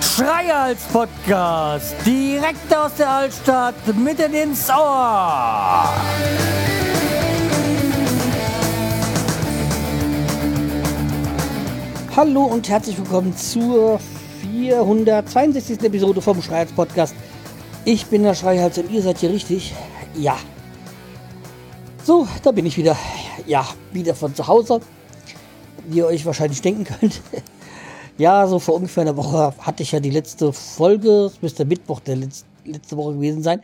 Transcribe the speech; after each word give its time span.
Schreihals 0.00 0.82
Podcast, 0.92 1.94
direkt 2.06 2.74
aus 2.74 2.94
der 2.94 3.10
Altstadt, 3.10 3.74
mitten 3.96 4.32
ins 4.32 4.70
Ohr. 4.70 5.88
Hallo 12.16 12.44
und 12.44 12.68
herzlich 12.68 12.96
willkommen 12.96 13.36
zur 13.36 13.98
462. 14.52 15.82
Episode 15.82 16.22
vom 16.22 16.40
Schreihals 16.40 16.72
Podcast. 16.72 17.16
Ich 17.84 18.06
bin 18.06 18.22
der 18.22 18.34
Schreihals 18.34 18.78
und 18.78 18.90
ihr 18.90 19.02
seid 19.02 19.18
hier 19.18 19.30
richtig. 19.30 19.74
Ja. 20.14 20.36
So, 22.04 22.28
da 22.42 22.52
bin 22.52 22.66
ich 22.66 22.76
wieder. 22.76 22.98
Ja, 23.46 23.66
wieder 23.92 24.14
von 24.14 24.34
zu 24.34 24.46
Hause. 24.46 24.80
Wie 25.86 25.98
ihr 25.98 26.06
euch 26.06 26.26
wahrscheinlich 26.26 26.60
denken 26.60 26.84
könnt. 26.84 27.20
Ja, 28.16 28.46
so 28.46 28.60
vor 28.60 28.76
ungefähr 28.76 29.00
einer 29.00 29.16
Woche 29.16 29.52
hatte 29.58 29.82
ich 29.82 29.90
ja 29.90 29.98
die 29.98 30.10
letzte 30.10 30.52
Folge, 30.52 31.24
es 31.24 31.42
müsste 31.42 31.64
Mittwoch 31.64 31.98
der 31.98 32.14
letzte, 32.14 32.46
letzte 32.64 32.96
Woche 32.96 33.14
gewesen 33.14 33.42
sein, 33.42 33.60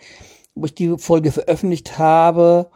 wo 0.56 0.64
ich 0.64 0.74
die 0.74 0.98
Folge 0.98 1.30
veröffentlicht 1.30 1.98
habe. 1.98 2.68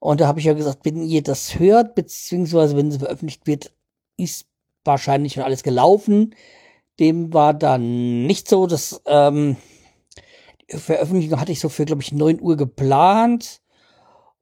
Und 0.00 0.20
da 0.20 0.26
habe 0.26 0.40
ich 0.40 0.46
ja 0.46 0.54
gesagt, 0.54 0.80
wenn 0.82 1.00
ihr 1.00 1.22
das 1.22 1.60
hört, 1.60 1.94
beziehungsweise 1.94 2.76
wenn 2.76 2.90
sie 2.90 2.98
veröffentlicht 2.98 3.46
wird, 3.46 3.72
ist 4.16 4.46
wahrscheinlich 4.84 5.34
schon 5.34 5.44
alles 5.44 5.62
gelaufen. 5.62 6.34
Dem 6.98 7.32
war 7.32 7.54
dann 7.54 8.26
nicht 8.26 8.48
so. 8.48 8.66
Das 8.66 9.00
ähm, 9.06 9.56
Veröffentlichung 10.68 11.38
hatte 11.38 11.52
ich 11.52 11.60
so 11.60 11.68
für, 11.68 11.84
glaube 11.84 12.02
ich, 12.02 12.10
9 12.10 12.40
Uhr 12.40 12.56
geplant. 12.56 13.61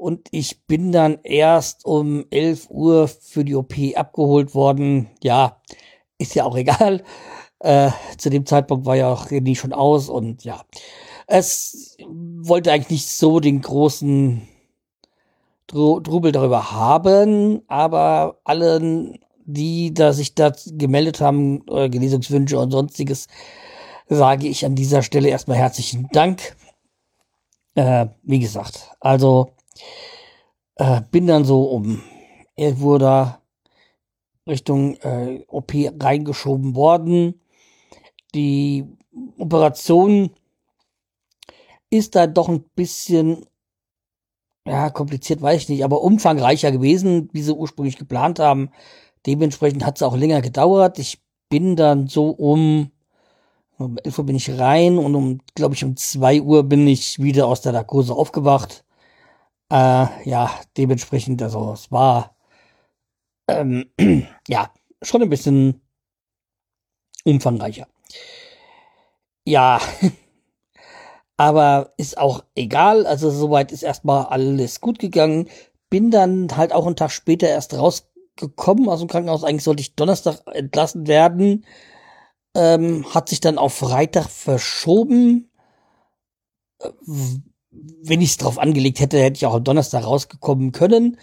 Und 0.01 0.29
ich 0.31 0.65
bin 0.65 0.93
dann 0.93 1.19
erst 1.25 1.85
um 1.85 2.25
11 2.31 2.71
Uhr 2.71 3.07
für 3.07 3.45
die 3.45 3.55
OP 3.55 3.75
abgeholt 3.95 4.55
worden. 4.55 5.11
Ja, 5.23 5.61
ist 6.17 6.35
ja 6.35 6.45
auch 6.45 6.57
egal. 6.57 7.05
Äh, 7.63 7.91
zu 8.17 8.31
dem 8.31 8.47
Zeitpunkt 8.47 8.87
war 8.87 8.97
ja 8.97 9.13
auch 9.13 9.27
René 9.27 9.55
schon 9.55 9.75
aus 9.75 10.09
und 10.09 10.45
ja. 10.45 10.65
Es 11.27 11.95
wollte 12.09 12.73
eigentlich 12.73 12.89
nicht 12.89 13.11
so 13.11 13.39
den 13.39 13.61
großen 13.61 14.49
Dru 15.67 16.01
Trubel 16.01 16.33
darüber 16.33 16.73
haben, 16.73 17.61
aber 17.69 18.41
allen, 18.45 19.19
die 19.45 19.93
da 19.93 20.15
sich 20.15 20.35
da 20.35 20.55
gemeldet 20.69 21.21
haben, 21.21 21.63
äh, 21.69 21.91
Genesungswünsche 21.91 22.59
und 22.59 22.71
sonstiges, 22.71 23.27
sage 24.09 24.49
ich 24.49 24.65
an 24.65 24.75
dieser 24.75 25.03
Stelle 25.03 25.29
erstmal 25.29 25.59
herzlichen 25.59 26.09
Dank. 26.13 26.57
Äh, 27.75 28.07
wie 28.23 28.39
gesagt, 28.39 28.91
also 29.01 29.51
äh, 30.77 31.03
bin 31.11 31.27
dann 31.27 31.45
so 31.45 31.65
um 31.65 32.03
11 32.57 32.83
Uhr 32.83 32.99
da 32.99 33.43
Richtung 34.47 34.97
äh, 34.97 35.45
OP 35.49 35.73
reingeschoben 35.75 36.75
worden. 36.75 37.41
Die 38.35 38.85
Operation 39.39 40.31
ist 41.91 42.15
da 42.15 42.27
doch 42.27 42.49
ein 42.49 42.63
bisschen, 42.75 43.47
ja, 44.67 44.91
kompliziert 44.91 45.43
weiß 45.43 45.63
ich 45.63 45.69
nicht, 45.69 45.85
aber 45.85 46.03
umfangreicher 46.03 46.71
gewesen, 46.73 47.29
wie 47.33 47.43
sie 47.43 47.55
ursprünglich 47.55 47.97
geplant 47.97 48.39
haben. 48.39 48.71
Dementsprechend 49.27 49.85
hat 49.85 49.97
es 49.97 50.03
auch 50.03 50.17
länger 50.17 50.41
gedauert. 50.41 50.99
Ich 50.99 51.21
bin 51.49 51.77
dann 51.77 52.07
so 52.07 52.31
um, 52.31 52.91
um 53.79 53.99
11 53.99 54.19
Uhr 54.19 54.27
bin 54.27 54.37
ich 54.37 54.59
rein 54.59 54.99
und 54.99 55.15
um, 55.15 55.41
glaube 55.55 55.75
ich, 55.75 55.85
um 55.85 55.97
2 55.97 56.43
Uhr 56.43 56.63
bin 56.63 56.87
ich 56.87 57.21
wieder 57.21 57.47
aus 57.47 57.61
der 57.61 57.73
Narkose 57.73 58.15
aufgewacht. 58.15 58.85
Äh, 59.71 60.29
ja, 60.29 60.51
dementsprechend, 60.77 61.43
also 61.43 61.73
es 61.73 61.91
war 61.93 62.37
ähm, 63.49 63.91
ja, 64.49 64.73
schon 65.03 65.23
ein 65.23 65.31
bisschen 65.31 65.81
umfangreicher. 67.25 67.87
Ja, 69.47 69.81
aber 71.37 71.95
ist 71.97 72.19
auch 72.19 72.45
egal. 72.55 73.07
Also 73.07 73.31
soweit 73.31 73.73
ist 73.73 73.83
erstmal 73.83 74.27
alles 74.27 74.81
gut 74.81 74.99
gegangen. 74.99 75.49
Bin 75.91 76.11
dann 76.11 76.57
halt 76.57 76.73
auch 76.73 76.87
einen 76.87 76.97
Tag 76.97 77.11
später 77.11 77.49
erst 77.49 77.75
rausgekommen 77.75 78.89
aus 78.89 79.01
dem 79.01 79.09
Krankenhaus. 79.09 79.45
Eigentlich 79.45 79.65
sollte 79.65 79.83
ich 79.83 79.97
Donnerstag 79.97 80.43
entlassen 80.53 81.07
werden. 81.07 81.65
Ähm, 82.55 83.07
hat 83.15 83.29
sich 83.29 83.41
dann 83.41 83.59
auf 83.59 83.75
Freitag 83.75 84.29
verschoben. 84.29 85.51
Wenn 87.71 88.21
ich 88.21 88.31
es 88.31 88.37
drauf 88.37 88.59
angelegt 88.59 89.01
hätte, 89.01 89.19
hätte 89.21 89.37
ich 89.37 89.47
auch 89.47 89.55
am 89.55 89.65
Donnerstag 89.65 90.05
rausgekommen 90.05 90.73
können. 90.73 91.19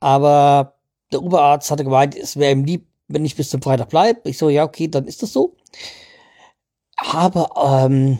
Aber 0.00 0.78
der 1.12 1.22
Oberarzt 1.22 1.70
hatte 1.70 1.84
gemeint, 1.84 2.16
es 2.16 2.36
wäre 2.36 2.52
ihm 2.52 2.64
lieb, 2.64 2.86
wenn 3.08 3.24
ich 3.24 3.36
bis 3.36 3.50
zum 3.50 3.60
Freitag 3.60 3.90
bleibe. 3.90 4.28
Ich 4.28 4.38
so, 4.38 4.48
ja, 4.48 4.64
okay, 4.64 4.88
dann 4.88 5.06
ist 5.06 5.22
das 5.22 5.32
so. 5.32 5.56
Aber 6.96 7.50
ähm, 7.86 8.18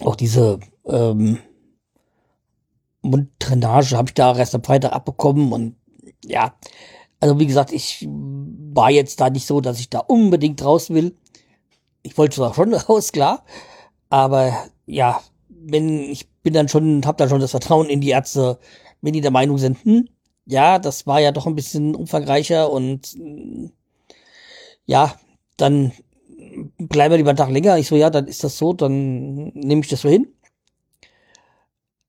auch 0.00 0.16
diese 0.16 0.60
ähm, 0.86 1.38
Munddrainage 3.02 3.96
habe 3.96 4.08
ich 4.08 4.14
da 4.14 4.36
erst 4.36 4.54
am 4.54 4.64
Freitag 4.64 4.92
abbekommen 4.92 5.52
und 5.52 5.76
ja, 6.24 6.54
also 7.20 7.38
wie 7.38 7.46
gesagt, 7.46 7.72
ich 7.72 8.06
war 8.08 8.90
jetzt 8.90 9.20
da 9.20 9.30
nicht 9.30 9.46
so, 9.46 9.60
dass 9.60 9.80
ich 9.80 9.90
da 9.90 10.00
unbedingt 10.00 10.64
raus 10.64 10.90
will. 10.90 11.16
Ich 12.02 12.18
wollte 12.18 12.36
zwar 12.36 12.54
schon 12.54 12.74
raus, 12.74 13.12
klar, 13.12 13.44
aber 14.10 14.52
ja, 14.86 15.20
wenn 15.70 16.00
ich 16.00 16.28
bin 16.42 16.54
dann 16.54 16.68
schon, 16.68 17.04
habe 17.06 17.18
dann 17.18 17.28
schon 17.28 17.40
das 17.40 17.50
Vertrauen 17.50 17.88
in 17.88 18.00
die 18.00 18.10
Ärzte, 18.10 18.58
wenn 19.02 19.12
die 19.12 19.20
der 19.20 19.30
Meinung 19.30 19.58
sind, 19.58 19.84
hm, 19.84 20.08
ja, 20.46 20.78
das 20.78 21.06
war 21.06 21.20
ja 21.20 21.32
doch 21.32 21.46
ein 21.46 21.56
bisschen 21.56 21.94
umfangreicher 21.94 22.70
und 22.70 23.14
mm, 23.16 23.66
ja, 24.86 25.16
dann 25.56 25.92
bleiben 26.78 27.12
wir 27.12 27.18
lieber 27.18 27.30
einen 27.30 27.36
Tag 27.36 27.50
länger. 27.50 27.78
Ich 27.78 27.88
so, 27.88 27.96
ja, 27.96 28.10
dann 28.10 28.28
ist 28.28 28.44
das 28.44 28.56
so, 28.58 28.72
dann 28.72 29.48
nehme 29.48 29.80
ich 29.82 29.88
das 29.88 30.02
so 30.02 30.08
hin. 30.08 30.28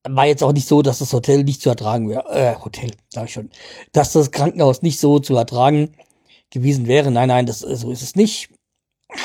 War 0.07 0.25
jetzt 0.25 0.43
auch 0.43 0.53
nicht 0.53 0.67
so, 0.67 0.81
dass 0.81 0.99
das 0.99 1.11
Hotel 1.11 1.43
nicht 1.43 1.61
zu 1.61 1.69
ertragen 1.69 2.09
wäre. 2.09 2.29
Äh, 2.29 2.55
Hotel, 2.63 2.91
sag 3.09 3.25
ich 3.25 3.33
schon. 3.33 3.49
Dass 3.91 4.13
das 4.13 4.31
Krankenhaus 4.31 4.81
nicht 4.81 4.99
so 4.99 5.19
zu 5.19 5.35
ertragen 5.35 5.91
gewesen 6.49 6.87
wäre. 6.87 7.11
Nein, 7.11 7.27
nein, 7.27 7.45
das, 7.45 7.59
so 7.59 7.91
ist 7.91 8.03
es 8.03 8.15
nicht. 8.15 8.49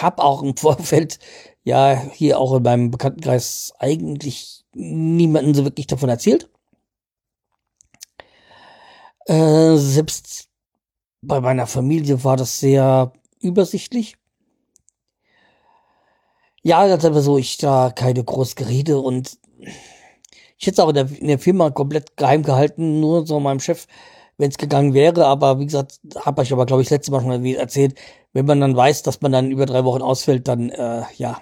Hab 0.00 0.18
auch 0.18 0.42
im 0.42 0.56
Vorfeld, 0.56 1.18
ja, 1.64 2.00
hier 2.12 2.38
auch 2.38 2.54
in 2.56 2.62
meinem 2.62 2.90
Bekanntenkreis 2.90 3.72
eigentlich 3.78 4.64
niemanden 4.74 5.54
so 5.54 5.64
wirklich 5.64 5.86
davon 5.86 6.08
erzählt. 6.08 6.48
Äh, 9.26 9.76
selbst 9.76 10.48
bei 11.22 11.40
meiner 11.40 11.66
Familie 11.66 12.24
war 12.24 12.36
das 12.36 12.58
sehr 12.58 13.12
übersichtlich. 13.40 14.16
Ja, 16.64 16.86
das 16.86 16.98
ist 16.98 17.04
aber 17.04 17.22
so, 17.22 17.38
ich 17.38 17.58
da 17.58 17.90
keine 17.90 18.22
groß 18.22 18.54
Gerede 18.56 18.98
und 18.98 19.38
ich 20.58 20.66
hätte 20.66 20.74
es 20.74 20.78
auch 20.80 20.88
in 20.90 20.94
der, 20.94 21.08
in 21.20 21.26
der, 21.28 21.38
Firma 21.40 21.70
komplett 21.70 22.16
geheim 22.16 22.44
gehalten, 22.44 23.00
nur 23.00 23.26
so 23.26 23.40
meinem 23.40 23.58
Chef, 23.58 23.86
wenn 24.38 24.50
es 24.50 24.58
gegangen 24.58 24.94
wäre. 24.94 25.26
Aber 25.26 25.58
wie 25.58 25.66
gesagt, 25.66 26.00
habe 26.16 26.42
ich 26.44 26.52
aber, 26.52 26.66
glaube 26.66 26.82
ich, 26.82 26.90
letztes 26.90 27.10
Mal 27.10 27.20
schon 27.20 27.44
erzählt, 27.46 27.98
wenn 28.32 28.46
man 28.46 28.60
dann 28.60 28.76
weiß, 28.76 29.02
dass 29.02 29.20
man 29.20 29.32
dann 29.32 29.50
über 29.50 29.66
drei 29.66 29.84
Wochen 29.84 30.02
ausfällt, 30.02 30.46
dann, 30.48 30.70
äh, 30.70 31.02
ja. 31.16 31.40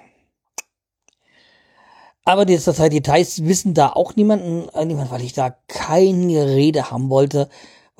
Aber 2.30 2.44
die, 2.44 2.54
das 2.54 2.78
heißt, 2.78 2.92
Details 2.92 3.44
wissen 3.44 3.74
da 3.74 3.90
auch 3.90 4.14
niemanden, 4.14 4.68
äh, 4.70 4.84
niemand, 4.84 5.10
weil 5.10 5.22
ich 5.22 5.32
da 5.32 5.50
keine 5.66 6.46
Rede 6.46 6.90
haben 6.90 7.10
wollte 7.10 7.48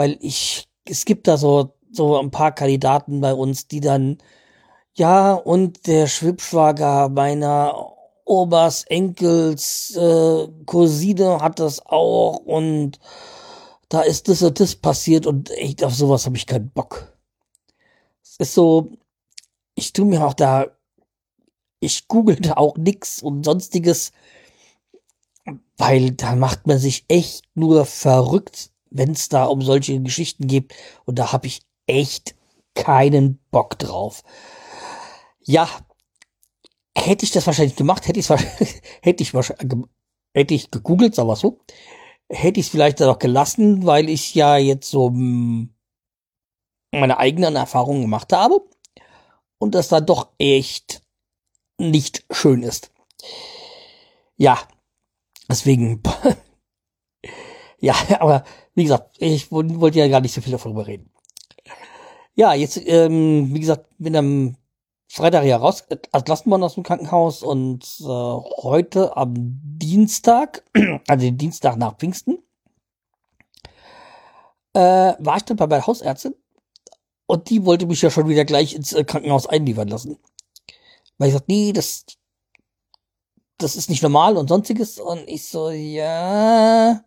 weil 0.01 0.17
ich, 0.23 0.67
es 0.87 1.05
gibt 1.05 1.29
da 1.29 1.37
so, 1.37 1.75
so 1.93 2.19
ein 2.19 2.31
paar 2.31 2.53
Kandidaten 2.53 3.21
bei 3.21 3.35
uns, 3.35 3.69
die 3.69 3.81
dann, 3.81 4.17
ja, 4.95 5.35
und 5.35 5.87
der 5.87 6.07
Schwibschwager 6.07 7.11
meiner 7.11 7.93
Obers 8.25 8.85
Enkels 8.85 9.95
äh, 9.95 10.49
Cousine 10.65 11.43
hat 11.43 11.61
das 11.61 11.85
auch 11.85 12.37
und 12.39 12.99
da 13.91 14.01
ist 14.01 14.29
das 14.29 14.41
und 14.43 14.59
das 14.59 14.75
passiert 14.75 15.27
und 15.27 15.51
echt 15.51 15.85
auf 15.85 15.95
sowas 15.95 16.25
habe 16.25 16.39
ich 16.39 16.47
keinen 16.47 16.71
Bock. 16.71 17.13
Es 18.23 18.37
ist 18.39 18.55
so, 18.55 18.93
ich 19.75 19.93
tu 19.93 20.07
mir 20.07 20.25
auch 20.25 20.33
da, 20.33 20.69
ich 21.81 22.09
google 22.09 22.37
da 22.37 22.55
auch 22.55 22.77
nix 22.77 23.23
und 23.23 23.45
sonstiges, 23.45 24.13
weil 25.77 26.13
da 26.13 26.37
macht 26.37 26.67
man 26.67 26.79
sich 26.79 27.05
echt 27.09 27.45
nur 27.55 27.87
verrückt 27.87 28.71
wenn 28.91 29.13
es 29.13 29.29
da 29.29 29.45
um 29.45 29.63
solche 29.63 30.01
Geschichten 30.01 30.47
geht. 30.47 30.75
Und 31.07 31.19
da 31.19 31.33
habe 31.33 31.47
ich 31.47 31.63
echt 31.87 32.35
keinen 32.75 33.41
Bock 33.51 33.79
drauf. 33.79 34.23
Ja, 35.41 35.69
hätte 36.97 37.25
ich 37.25 37.31
das 37.31 37.47
wahrscheinlich 37.47 37.77
gemacht, 37.77 38.07
hätte 38.07 38.21
ich 38.21 38.29
hätte 39.03 39.23
ich 39.23 39.33
wahrscheinlich 39.33 39.87
hätte 40.35 40.55
ich 40.55 40.71
gegoogelt, 40.71 41.15
sag 41.15 41.27
mal 41.27 41.37
so, 41.37 41.61
hätte 42.29 42.61
ich 42.61 42.67
es 42.67 42.71
vielleicht 42.71 43.03
auch 43.03 43.19
gelassen, 43.19 43.85
weil 43.87 44.09
ich 44.09 44.35
ja 44.35 44.57
jetzt 44.57 44.91
so 44.91 45.09
hm, 45.09 45.75
meine 46.93 47.19
eigenen 47.19 47.57
Erfahrungen 47.57 48.03
gemacht 48.03 48.33
habe 48.33 48.61
und 49.59 49.75
das 49.75 49.89
dann 49.89 50.07
doch 50.07 50.31
echt 50.39 51.00
nicht 51.81 52.25
schön 52.31 52.63
ist. 52.63 52.91
Ja, 54.37 54.59
deswegen 55.49 56.03
Ja, 57.81 57.95
aber 58.21 58.45
wie 58.75 58.85
gesagt, 58.85 59.17
ich 59.19 59.51
wollte 59.51 59.99
ja 59.99 60.09
gar 60.09 60.21
nicht 60.21 60.35
so 60.35 60.43
viel 60.43 60.53
darüber 60.53 60.87
reden. 60.87 61.11
Ja, 62.35 62.55
jetzt, 62.55 62.81
ähm, 62.87 63.53
wie 63.55 63.61
gesagt, 63.61 63.87
bin 63.99 64.17
am 64.17 64.57
Freitag 65.09 65.45
ja 65.45 65.57
raus, 65.57 65.85
entlassen 66.13 66.51
worden 66.51 66.63
aus 66.63 66.75
dem 66.75 66.85
Krankenhaus 66.85 67.43
und 67.43 67.85
äh, 68.01 68.05
heute 68.05 69.17
am 69.17 69.35
Dienstag, 69.37 70.63
also 71.09 71.25
den 71.25 71.39
Dienstag 71.39 71.77
nach 71.77 71.97
Pfingsten, 71.97 72.39
äh, 74.75 75.15
war 75.19 75.39
ich 75.39 75.45
dann 75.45 75.57
bei 75.57 75.67
meiner 75.67 75.87
Hausärztin 75.87 76.35
und 77.27 77.51
die 77.51 77.65
wollte 77.65 77.87
mich 77.87 78.03
ja 78.03 78.11
schon 78.11 78.29
wieder 78.29 78.45
gleich 78.45 78.75
ins 78.75 78.93
äh, 78.93 79.05
Krankenhaus 79.05 79.47
einliefern 79.47 79.89
lassen. 79.89 80.19
Weil 81.21 81.29
ich 81.29 81.35
sagte, 81.35 81.53
nee, 81.53 81.73
das, 81.75 82.07
das 83.59 83.77
ist 83.77 83.91
nicht 83.91 84.03
normal 84.03 84.39
und 84.39 84.49
sonstiges. 84.49 84.99
Und 84.99 85.29
ich 85.29 85.47
so, 85.47 85.69
ja. 85.69 87.05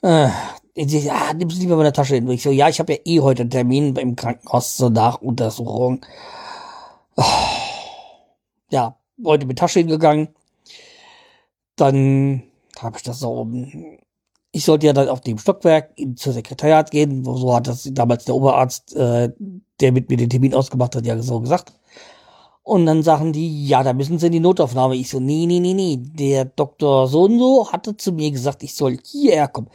Äh, 0.00 0.30
sie, 0.74 1.00
ja, 1.00 1.34
nimm 1.34 1.48
es 1.48 1.58
lieber 1.58 1.76
meine 1.76 1.92
Tasche 1.92 2.14
hin. 2.14 2.26
Und 2.26 2.32
ich 2.32 2.42
so, 2.42 2.50
ja, 2.50 2.70
ich 2.70 2.80
habe 2.80 2.94
ja 2.94 2.98
eh 3.04 3.20
heute 3.20 3.42
einen 3.42 3.50
Termin 3.50 3.92
beim 3.92 4.16
Krankenhaus 4.16 4.78
zur 4.78 4.88
Nachuntersuchung. 4.88 6.06
Oh, 7.16 7.22
ja, 8.70 8.98
heute 9.22 9.44
mit 9.44 9.58
Tasche 9.58 9.80
hingegangen. 9.80 10.34
Dann 11.76 12.44
habe 12.78 12.96
ich 12.96 13.02
das 13.02 13.18
so 13.20 13.46
ich 14.52 14.64
sollte 14.64 14.86
ja 14.86 14.94
dann 14.94 15.10
auf 15.10 15.20
dem 15.20 15.36
Stockwerk 15.36 15.92
in, 15.96 16.16
zur 16.16 16.32
Sekretariat 16.32 16.90
gehen, 16.90 17.24
so 17.24 17.54
hat 17.54 17.66
das 17.66 17.90
damals 17.92 18.24
der 18.24 18.34
Oberarzt, 18.34 18.96
äh, 18.96 19.30
der 19.80 19.92
mit 19.92 20.08
mir 20.08 20.16
den 20.16 20.30
Termin 20.30 20.54
ausgemacht 20.54 20.96
hat, 20.96 21.04
ja 21.04 21.20
so 21.20 21.40
gesagt. 21.40 21.74
Und 22.66 22.84
dann 22.84 23.04
sagen 23.04 23.32
die, 23.32 23.68
ja, 23.68 23.84
da 23.84 23.92
müssen 23.92 24.18
sie 24.18 24.26
in 24.26 24.32
die 24.32 24.40
Notaufnahme. 24.40 24.96
Ich 24.96 25.08
so, 25.08 25.20
nee, 25.20 25.46
nee, 25.46 25.60
nee, 25.60 25.72
nee. 25.72 25.98
Der 26.00 26.46
Doktor 26.46 27.06
so 27.06 27.22
und 27.22 27.38
so 27.38 27.70
hatte 27.70 27.96
zu 27.96 28.10
mir 28.10 28.32
gesagt, 28.32 28.64
ich 28.64 28.74
soll 28.74 28.98
hierher 29.04 29.46
kommen. 29.46 29.70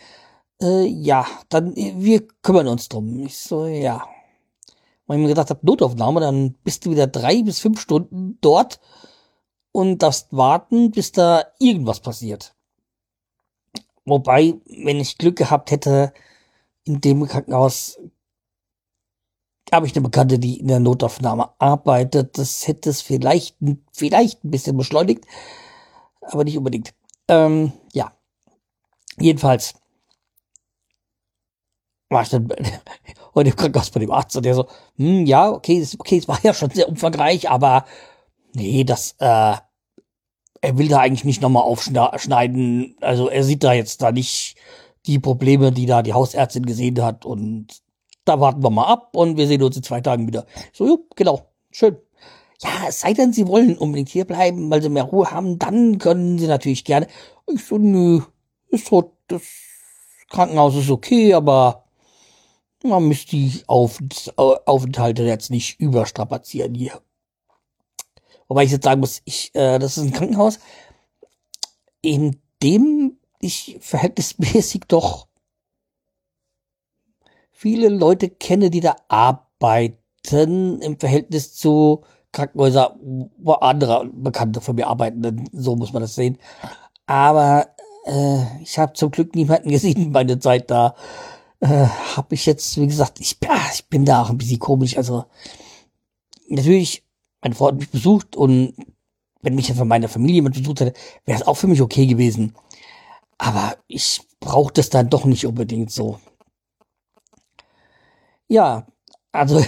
Äh, 0.62 0.88
ja, 0.88 1.26
dann, 1.48 1.74
wir 1.74 2.28
kümmern 2.42 2.68
uns 2.68 2.90
drum. 2.90 3.22
Ich 3.22 3.38
so, 3.38 3.66
ja. 3.66 4.04
Und 5.08 5.16
ich 5.16 5.22
mir 5.22 5.30
gedacht 5.30 5.50
habe, 5.52 5.66
Notaufnahme, 5.66 6.20
dann 6.20 6.56
bist 6.66 6.86
du 6.86 6.92
wieder 6.92 7.08
drei 7.08 7.42
bis 7.44 7.62
fünf 7.62 7.80
Stunden 7.80 8.38
dort 8.42 8.82
und 9.72 10.00
darfst 10.00 10.28
warten, 10.36 10.92
bis 10.92 11.14
da 11.14 11.46
irgendwas 11.60 12.02
passiert. 12.02 12.56
Wobei, 14.04 14.56
wenn 14.66 15.00
ich 15.00 15.18
Glück 15.18 15.38
gehabt 15.38 15.72
hätte, 15.72 16.12
in 16.84 17.00
dem 17.00 17.26
Krankenhaus 17.26 18.00
habe 19.72 19.88
ich 19.88 19.96
eine 19.96 20.02
Bekannte, 20.02 20.38
die 20.38 20.60
in 20.60 20.68
der 20.68 20.80
Notaufnahme 20.80 21.50
arbeitet. 21.60 22.38
Das 22.38 22.68
hätte 22.68 22.90
es 22.90 23.02
vielleicht, 23.02 23.56
vielleicht 23.94 24.44
ein 24.44 24.52
bisschen 24.52 24.78
beschleunigt, 24.78 25.26
aber 26.22 26.44
nicht 26.44 26.58
unbedingt. 26.58 26.94
Ähm, 27.28 27.72
ja. 27.94 28.14
Jedenfalls 29.18 29.76
war 32.10 32.24
ich 32.24 32.30
dann 32.30 32.50
heute 33.36 33.50
im 33.50 33.56
Krankenhaus 33.56 33.90
bei 33.92 34.02
dem 34.02 34.12
Arzt 34.12 34.36
und 34.36 34.44
der 34.44 34.56
so, 34.56 34.68
hm, 34.98 35.26
ja, 35.26 35.50
okay, 35.50 35.86
okay, 35.98 36.18
es 36.18 36.28
war 36.28 36.40
ja 36.44 36.54
schon 36.54 36.70
sehr 36.72 36.90
umfangreich, 36.90 37.50
aber 37.50 37.86
nee, 38.54 38.84
das, 38.84 39.16
äh, 39.20 39.56
er 40.62 40.78
will 40.78 40.88
da 40.88 41.00
eigentlich 41.00 41.24
nicht 41.24 41.42
nochmal 41.42 41.64
aufschneiden. 41.64 42.96
Also 43.02 43.30
er 43.30 43.44
sieht 43.44 43.64
da 43.64 43.74
jetzt 43.74 44.02
da 44.02 44.12
nicht 44.12 44.56
die 45.08 45.20
Probleme, 45.20 45.72
die 45.72 45.88
da 45.88 46.04
die 46.04 46.14
Hausärztin 46.14 46.66
gesehen 46.66 47.02
hat. 47.02 47.26
Und 47.26 47.82
da 48.32 48.40
warten 48.40 48.64
wir 48.64 48.70
mal 48.70 48.86
ab 48.86 49.16
und 49.16 49.38
wir 49.38 49.48
sehen 49.48 49.62
uns 49.62 49.76
in 49.76 49.84
zwei 49.84 50.02
Tagen 50.02 50.26
wieder. 50.28 50.46
So, 50.72 50.88
jo, 50.88 51.06
genau, 51.16 51.48
schön. 51.72 51.98
Ja, 52.62 52.70
es 52.88 53.02
sei 53.02 53.14
denn, 53.14 53.34
sie 53.34 53.48
wollen 53.48 53.78
unbedingt 53.78 54.10
hier 54.10 54.26
bleiben, 54.26 54.70
weil 54.70 54.82
sie 54.82 54.90
mehr 54.90 55.04
Ruhe 55.04 55.32
haben, 55.32 55.60
dann 55.60 55.98
können 55.98 56.38
sie 56.38 56.48
natürlich 56.48 56.86
gerne. 56.86 57.08
Ich 57.48 57.66
so, 57.66 57.78
nö, 57.78 58.22
ist 58.70 58.88
so, 58.88 59.18
das 59.28 59.42
Krankenhaus 60.30 60.76
ist 60.76 60.90
okay, 60.90 61.34
aber 61.34 61.86
man 62.84 63.08
müsste 63.08 63.32
die 63.32 63.64
Aufenthalte 63.68 65.24
jetzt 65.24 65.52
nicht 65.52 65.80
überstrapazieren 65.80 66.74
hier. 66.74 67.02
Wobei 68.48 68.64
ich 68.64 68.72
jetzt 68.72 68.86
sagen 68.86 69.02
muss, 69.02 69.22
ich, 69.26 69.54
äh, 69.56 69.78
das 69.80 69.98
ist 69.98 70.04
ein 70.04 70.14
Krankenhaus, 70.14 70.60
in 72.02 72.40
dem 72.64 73.18
ich 73.40 73.78
verhältnismäßig 73.82 74.84
doch 74.88 75.28
viele 77.62 77.90
Leute 77.90 78.28
kenne, 78.28 78.72
die 78.72 78.80
da 78.80 78.96
arbeiten 79.08 80.82
im 80.82 81.00
Verhältnis 81.00 81.54
zu 81.54 82.02
Krankenhäusern, 82.32 83.30
wo 83.38 83.52
andere 83.54 84.10
Bekannte 84.12 84.62
von 84.62 84.76
mir 84.76 84.88
arbeiten. 84.88 85.48
So 85.54 85.76
muss 85.76 85.94
man 85.94 86.02
das 86.02 86.16
sehen. 86.16 86.40
Aber 87.06 87.68
äh, 88.06 88.62
ich 88.64 88.80
habe 88.80 88.94
zum 88.94 89.12
Glück 89.12 89.36
niemanden 89.36 89.70
gesehen 89.70 90.12
meine 90.12 90.40
Zeit 90.40 90.72
da. 90.72 90.96
Äh, 91.60 91.86
habe 92.16 92.34
ich 92.34 92.48
jetzt, 92.48 92.78
wie 92.78 92.88
gesagt, 92.88 93.20
ich, 93.20 93.38
ja, 93.44 93.56
ich 93.72 93.88
bin 93.88 94.06
da 94.06 94.24
auch 94.24 94.32
ein 94.32 94.40
bisschen 94.40 94.58
komisch. 94.58 94.98
Also 94.98 95.26
natürlich 96.48 97.04
meine 97.44 97.54
Frau 97.54 97.68
hat 97.68 97.76
mich 97.76 97.92
besucht 97.92 98.36
und 98.36 98.74
wenn 99.42 99.54
mich 99.54 99.72
von 99.72 99.88
meiner 99.88 100.10
Familie 100.10 100.36
jemand 100.36 100.56
besucht 100.56 100.80
hätte, 100.80 101.00
wäre 101.26 101.40
es 101.40 101.46
auch 101.46 101.58
für 101.58 101.68
mich 101.68 101.82
okay 101.82 102.08
gewesen. 102.08 102.56
Aber 103.38 103.76
ich 103.88 104.22
brauche 104.40 104.74
das 104.74 104.90
dann 104.90 105.12
doch 105.12 105.26
nicht 105.26 105.46
unbedingt 105.46 105.92
so. 105.92 106.18
Ja, 108.52 108.86
also, 109.32 109.64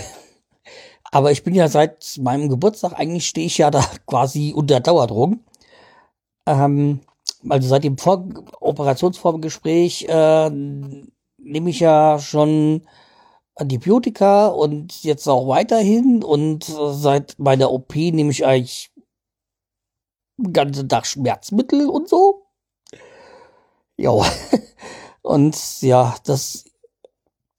aber 1.12 1.32
ich 1.32 1.44
bin 1.44 1.56
ja 1.56 1.70
seit 1.70 2.18
meinem 2.22 2.50
Geburtstag, 2.50 3.00
eigentlich 3.00 3.28
stehe 3.28 3.48
ich 3.48 3.58
ja 3.58 3.72
da 3.72 3.82
quasi 4.08 4.54
unter 4.54 4.82
Dauerdruck. 4.82 5.36
Ähm, 6.46 7.00
also 7.48 7.70
seit 7.70 7.86
dem 7.86 7.98
Vor 7.98 8.28
Operationsvorgespräch 8.60 10.06
äh, 10.10 10.50
nehme 10.50 11.70
ich 11.70 11.80
ja 11.80 12.20
schon 12.20 12.86
Antibiotika 13.56 14.48
und 14.48 15.04
jetzt 15.04 15.28
auch 15.30 15.48
weiterhin 15.48 16.24
und 16.24 16.66
seit 16.66 17.40
meiner 17.40 17.72
OP 17.72 17.96
nehme 17.96 18.32
ich 18.32 18.46
eigentlich 18.46 18.92
den 20.38 20.52
ganzen 20.54 20.90
Tag 20.90 21.06
Schmerzmittel 21.08 21.88
und 21.90 22.10
so. 22.10 22.48
Ja. 23.98 24.12
Und 25.22 25.82
ja, 25.82 26.16
das, 26.26 26.66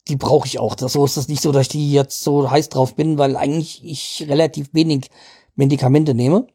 die 0.09 0.17
brauche 0.17 0.47
ich 0.47 0.59
auch. 0.59 0.75
Das, 0.75 0.93
so 0.93 1.05
ist 1.05 1.17
das 1.17 1.29
nicht 1.29 1.43
so, 1.43 1.53
dass 1.53 1.63
ich 1.63 1.69
die 1.69 1.93
jetzt 1.93 2.23
so 2.23 2.51
heiß 2.51 2.69
drauf 2.69 2.95
bin, 2.95 3.19
weil 3.19 3.37
eigentlich 3.37 3.85
ich 3.85 4.27
relativ 4.29 4.73
wenig 4.73 5.11
Medikamente 5.57 6.15
nehme. 6.15 6.47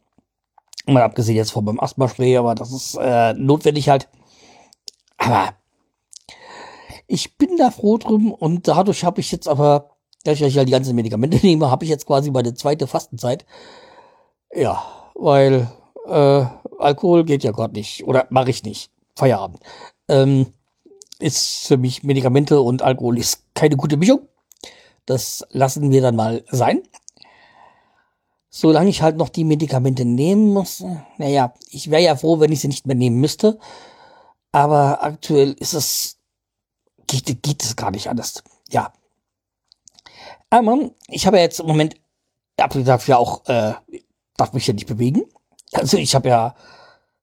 Mal 0.86 1.04
abgesehen 1.04 1.36
jetzt 1.36 1.52
von 1.52 1.66
meinem 1.66 1.80
Asthma-Spray, 1.80 2.38
aber 2.38 2.56
das 2.56 2.72
ist 2.72 2.98
äh, 3.00 3.34
notwendig 3.34 3.90
halt. 3.90 4.08
Aber 5.18 5.54
ich 7.08 7.38
bin 7.38 7.58
da 7.58 7.72
froh 7.72 7.98
drum 7.98 8.32
und 8.32 8.68
dadurch 8.68 9.04
habe 9.04 9.20
ich 9.20 9.32
jetzt 9.32 9.48
aber, 9.48 9.90
dass 10.24 10.40
ich 10.40 10.58
halt 10.58 10.68
die 10.68 10.72
ganzen 10.72 10.96
Medikamente 10.96 11.38
nehme, 11.46 11.72
habe 11.72 11.84
ich 11.84 11.90
jetzt 11.90 12.06
quasi 12.06 12.32
meine 12.32 12.54
zweite 12.54 12.88
Fastenzeit. 12.88 13.46
Ja, 14.54 14.84
weil 15.16 15.70
äh, 16.08 16.46
Alkohol 16.80 17.24
geht 17.24 17.44
ja 17.44 17.52
gerade 17.52 17.74
nicht 17.74 18.06
oder 18.06 18.28
mache 18.30 18.50
ich 18.52 18.64
nicht. 18.64 18.92
Feierabend. 19.16 19.60
Ähm, 20.08 20.54
ist 21.20 21.68
für 21.68 21.78
mich 21.78 22.04
Medikamente 22.04 22.62
und 22.62 22.82
Alkohol 22.82 23.18
ist 23.18 23.44
keine 23.54 23.78
gute 23.78 23.98
Mischung. 23.98 24.28
Das 25.06 25.46
lassen 25.52 25.92
wir 25.92 26.02
dann 26.02 26.16
mal 26.16 26.44
sein. 26.50 26.82
Solange 28.50 28.90
ich 28.90 29.02
halt 29.02 29.18
noch 29.18 29.30
die 29.30 29.44
Medikamente 29.44 30.06
nehmen 30.06 30.54
muss, 30.54 30.84
naja, 31.18 31.54
ich 31.70 31.92
wäre 31.92 32.02
ja 32.02 32.16
froh, 32.16 32.40
wenn 32.40 32.52
ich 32.52 32.62
sie 32.62 32.68
nicht 32.68 32.88
mehr 32.88 32.96
nehmen 32.96 33.20
müsste. 33.20 33.60
Aber 34.52 35.04
aktuell 35.04 35.54
ist 35.54 35.74
es 35.74 36.18
geht, 37.10 37.44
geht 37.44 37.64
es 37.64 37.76
gar 37.76 37.92
nicht 37.92 38.10
anders. 38.10 38.44
Ja. 38.70 38.94
Aber 40.50 40.92
ich 41.08 41.28
habe 41.28 41.38
ja 41.38 41.44
jetzt 41.44 41.60
im 41.60 41.68
Moment, 41.68 41.96
abgesehen 42.58 42.86
dafür 42.86 43.20
auch, 43.20 43.46
äh, 43.46 43.74
darf 44.38 44.54
mich 44.54 44.66
ja 44.68 44.74
nicht 44.74 44.88
bewegen. 44.88 45.26
Also 45.74 45.98
ich 45.98 46.16
habe 46.16 46.30
ja 46.30 46.56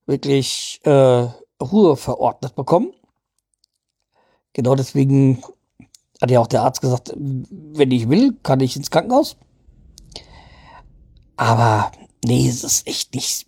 wirklich 0.06 0.80
äh, 0.84 1.28
Ruhe 1.60 1.96
verordnet 1.96 2.54
bekommen. 2.54 2.92
Genau 4.56 4.74
deswegen 4.74 5.42
hat 6.22 6.30
ja 6.30 6.40
auch 6.40 6.46
der 6.46 6.62
Arzt 6.62 6.80
gesagt, 6.80 7.12
wenn 7.14 7.90
ich 7.90 8.08
will, 8.08 8.32
kann 8.42 8.60
ich 8.60 8.74
ins 8.74 8.90
Krankenhaus. 8.90 9.36
Aber 11.36 11.92
nee, 12.24 12.48
es 12.48 12.64
ist 12.64 12.86
echt 12.86 13.14
nicht 13.14 13.46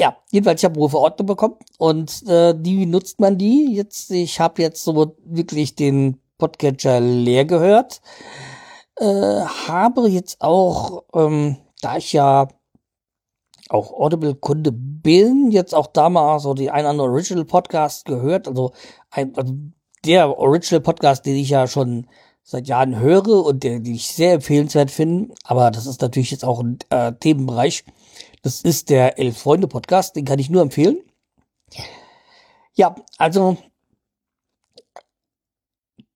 ja, 0.00 0.16
jedenfalls, 0.30 0.60
ich 0.60 0.64
habe 0.64 0.78
Ruheverordnung 0.78 1.26
bekommen 1.26 1.56
und 1.78 2.26
äh, 2.28 2.54
die 2.56 2.86
nutzt 2.86 3.18
man 3.20 3.38
die. 3.38 3.72
Jetzt, 3.72 4.10
ich 4.12 4.38
habe 4.38 4.62
jetzt 4.62 4.84
so 4.84 5.16
wirklich 5.24 5.74
den 5.74 6.20
Podcatcher 6.38 7.00
leer 7.00 7.44
gehört. 7.44 8.00
Äh, 8.96 9.04
habe 9.06 10.08
jetzt 10.08 10.40
auch, 10.40 11.04
ähm, 11.14 11.56
da 11.80 11.96
ich 11.98 12.12
ja 12.12 12.48
auch 13.72 13.92
Audible-Kunde 13.92 14.72
bin, 14.72 15.50
jetzt 15.50 15.74
auch 15.74 15.86
da 15.86 16.08
mal 16.08 16.38
so 16.38 16.54
die 16.54 16.70
ein 16.70 16.86
andere 16.86 17.08
Original-Podcast 17.08 18.04
gehört. 18.04 18.48
Also, 18.48 18.72
ein, 19.10 19.34
also 19.36 19.54
der 20.04 20.38
Original-Podcast, 20.38 21.24
den 21.26 21.36
ich 21.36 21.50
ja 21.50 21.66
schon 21.66 22.06
seit 22.42 22.68
Jahren 22.68 22.98
höre 22.98 23.44
und 23.44 23.62
der, 23.62 23.80
den 23.80 23.94
ich 23.94 24.08
sehr 24.08 24.34
empfehlenswert 24.34 24.90
finde. 24.90 25.34
Aber 25.44 25.70
das 25.70 25.86
ist 25.86 26.02
natürlich 26.02 26.30
jetzt 26.30 26.44
auch 26.44 26.60
ein 26.60 26.78
äh, 26.90 27.12
Themenbereich, 27.12 27.84
das 28.42 28.62
ist 28.62 28.90
der 28.90 29.18
Elf 29.18 29.38
Freunde 29.38 29.68
Podcast, 29.68 30.16
den 30.16 30.24
kann 30.24 30.38
ich 30.38 30.50
nur 30.50 30.62
empfehlen. 30.62 30.98
Ja, 32.74 32.94
also 33.18 33.56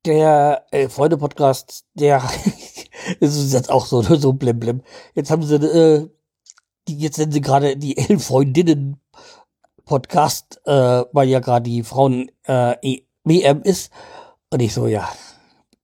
der 0.05 0.65
äh, 0.71 0.89
Freunde-Podcast, 0.89 1.85
der 1.95 2.23
ist 3.21 3.53
jetzt 3.53 3.71
auch 3.71 3.87
so, 3.87 4.03
so 4.03 4.33
blim 4.33 4.59
blim. 4.59 4.83
Jetzt 5.15 5.31
haben 5.31 5.43
sie, 5.43 5.57
äh, 5.57 6.09
die, 6.88 6.99
jetzt 6.99 7.16
sind 7.16 7.33
sie 7.33 7.40
gerade 7.40 7.76
die 7.76 7.97
elf 7.97 8.25
Freundinnen 8.25 9.00
Podcast, 9.85 10.61
äh, 10.66 11.05
weil 11.12 11.28
ja 11.28 11.40
gerade 11.40 11.69
die 11.69 11.83
Frauen 11.83 12.31
äh, 12.45 13.00
WM 13.25 13.62
ist. 13.62 13.93
Und 14.50 14.61
ich 14.61 14.75
so, 14.75 14.87
ja, 14.87 15.09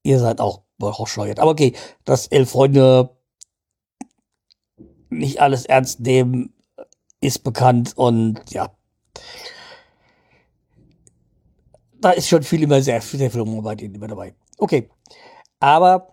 ihr 0.02 0.18
seid 0.18 0.40
auch 0.40 0.62
bescheuert. 0.78 1.38
Aber 1.38 1.52
okay, 1.52 1.75
dass 2.04 2.26
elf 2.26 2.50
Freunde 2.50 3.11
nicht 5.11 5.40
alles 5.40 5.66
ernst 5.66 6.00
nehmen, 6.00 6.54
ist 7.21 7.44
bekannt 7.44 7.97
und 7.97 8.40
ja. 8.50 8.75
Da 12.00 12.11
ist 12.11 12.28
schon 12.28 12.42
viel 12.42 12.62
immer 12.62 12.82
sehr, 12.82 13.00
sehr 13.00 13.30
viel 13.30 13.42
Humor 13.42 13.62
bei 13.62 13.76
denen 13.76 13.94
immer 13.94 14.09
dabei. 14.09 14.35
Okay. 14.59 14.90
Aber, 15.61 16.12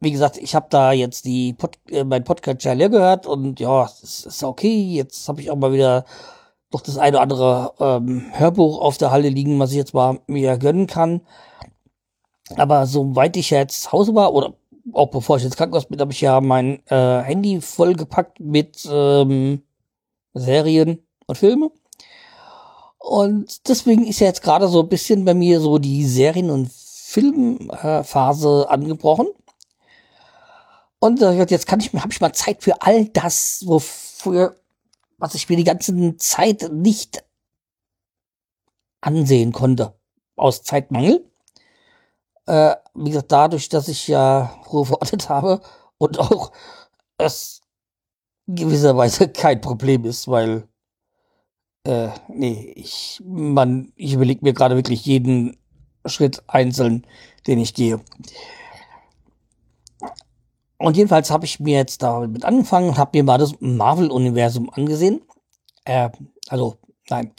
wie 0.00 0.10
gesagt, 0.12 0.36
ich 0.36 0.54
habe 0.54 0.66
da 0.70 0.92
jetzt 0.92 1.24
die 1.24 1.52
Pod, 1.54 1.78
äh, 1.90 2.04
mein 2.04 2.24
Podcast 2.24 2.64
leer 2.64 2.88
gehört 2.88 3.26
und 3.26 3.60
ja, 3.60 3.84
es 3.84 4.26
ist 4.26 4.42
okay. 4.42 4.92
Jetzt 4.92 5.28
habe 5.28 5.40
ich 5.40 5.50
auch 5.50 5.56
mal 5.56 5.72
wieder 5.72 6.04
noch 6.72 6.80
das 6.80 6.98
eine 6.98 7.16
oder 7.16 7.22
andere 7.22 7.72
ähm, 7.80 8.26
Hörbuch 8.32 8.80
auf 8.80 8.98
der 8.98 9.10
Halle 9.10 9.28
liegen, 9.28 9.58
was 9.58 9.70
ich 9.70 9.76
jetzt 9.76 9.94
mal 9.94 10.20
mir 10.26 10.58
gönnen 10.58 10.86
kann. 10.86 11.22
Aber 12.56 12.86
soweit 12.86 13.36
ich 13.36 13.50
jetzt 13.50 13.82
zu 13.84 13.92
Hause 13.92 14.14
war, 14.14 14.32
oder 14.34 14.54
auch 14.92 15.10
bevor 15.10 15.36
ich 15.36 15.44
ins 15.44 15.56
Krankenhaus 15.56 15.86
bin, 15.86 16.00
habe 16.00 16.12
ich 16.12 16.20
ja 16.20 16.40
mein 16.40 16.80
äh, 16.86 17.20
Handy 17.22 17.60
vollgepackt 17.60 18.40
mit 18.40 18.88
ähm, 18.90 19.62
Serien 20.34 21.04
und 21.26 21.38
Filme. 21.38 21.70
Und 22.98 23.68
deswegen 23.68 24.06
ist 24.06 24.20
ja 24.20 24.26
jetzt 24.26 24.42
gerade 24.42 24.68
so 24.68 24.80
ein 24.80 24.88
bisschen 24.88 25.24
bei 25.24 25.34
mir 25.34 25.60
so 25.60 25.78
die 25.78 26.04
Serien- 26.04 26.50
und 26.50 26.70
Filmphase 26.72 28.66
äh, 28.68 28.72
angebrochen. 28.72 29.28
Und 30.98 31.20
jetzt 31.20 31.66
kann 31.66 31.80
ich 31.80 31.92
mir, 31.92 32.02
habe 32.02 32.12
ich 32.12 32.20
mal 32.20 32.32
Zeit 32.32 32.62
für 32.62 32.82
all 32.82 33.06
das, 33.08 33.62
wofür, 33.66 34.56
was 35.18 35.34
ich 35.34 35.48
mir 35.48 35.56
die 35.56 35.64
ganze 35.64 36.16
Zeit 36.16 36.70
nicht 36.72 37.24
ansehen 39.00 39.52
konnte. 39.52 39.94
Aus 40.36 40.62
Zeitmangel. 40.62 41.30
Äh, 42.46 42.76
wie 42.94 43.10
gesagt, 43.10 43.32
dadurch, 43.32 43.68
dass 43.68 43.88
ich 43.88 44.08
ja 44.08 44.60
Ruhe 44.70 44.86
verordnet 44.86 45.28
habe 45.28 45.60
und 45.98 46.18
auch 46.18 46.52
es 47.18 47.62
gewisserweise 48.46 49.28
kein 49.32 49.60
Problem 49.60 50.04
ist, 50.04 50.28
weil 50.28 50.68
äh, 51.84 52.08
nee, 52.28 52.72
ich, 52.74 53.20
man, 53.24 53.92
ich 53.96 54.14
überlege 54.14 54.40
mir 54.42 54.52
gerade 54.52 54.76
wirklich 54.76 55.04
jeden 55.06 55.56
Schritt 56.04 56.42
einzeln, 56.46 57.06
den 57.46 57.58
ich 57.58 57.74
gehe. 57.74 58.00
Und 60.78 60.96
jedenfalls 60.96 61.30
habe 61.30 61.46
ich 61.46 61.60
mir 61.60 61.78
jetzt 61.78 62.02
damit 62.02 62.44
angefangen 62.44 62.90
und 62.90 62.98
habe 62.98 63.16
mir 63.16 63.24
mal 63.24 63.38
das 63.38 63.54
Marvel-Universum 63.60 64.70
angesehen. 64.70 65.22
Äh, 65.84 66.10
also, 66.48 66.76
nein. 67.08 67.32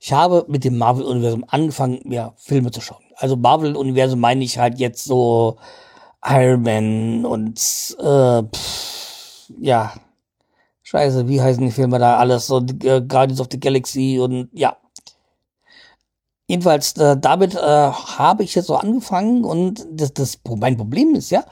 Ich 0.00 0.12
habe 0.12 0.44
mit 0.48 0.64
dem 0.64 0.78
Marvel-Universum 0.78 1.44
angefangen, 1.48 2.00
mir 2.04 2.32
Filme 2.36 2.70
zu 2.70 2.80
schauen 2.80 3.04
also 3.20 3.36
Marvel-Universum 3.36 4.18
meine 4.18 4.42
ich 4.44 4.58
halt 4.58 4.78
jetzt 4.78 5.04
so 5.04 5.56
Iron 6.24 6.62
Man 6.62 7.26
und 7.26 7.58
äh, 7.98 8.42
pff, 8.42 9.50
ja, 9.60 9.92
scheiße, 10.82 11.28
wie 11.28 11.40
heißen 11.40 11.64
die 11.64 11.70
Filme 11.70 11.98
da 11.98 12.16
alles, 12.16 12.46
so 12.46 12.58
äh, 12.58 13.02
Guardians 13.02 13.40
of 13.40 13.48
the 13.50 13.60
Galaxy 13.60 14.18
und 14.18 14.48
ja. 14.52 14.76
Jedenfalls, 16.46 16.96
äh, 16.96 17.16
damit 17.16 17.54
äh, 17.54 17.58
habe 17.58 18.42
ich 18.42 18.54
jetzt 18.54 18.66
so 18.66 18.76
angefangen 18.76 19.44
und 19.44 19.86
das, 19.92 20.12
das, 20.14 20.40
mein 20.56 20.76
Problem 20.76 21.14
ist 21.14 21.30
ja, 21.30 21.44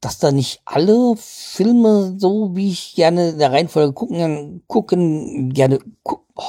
dass 0.00 0.18
da 0.18 0.32
nicht 0.32 0.62
alle 0.64 1.14
Filme 1.16 2.14
so, 2.18 2.56
wie 2.56 2.70
ich 2.70 2.94
gerne 2.94 3.30
in 3.30 3.38
der 3.38 3.52
Reihenfolge 3.52 3.92
gucken, 3.92 4.62
gucken, 4.66 5.52
gerne, 5.52 5.78
gu 6.02 6.16
oh, 6.34 6.42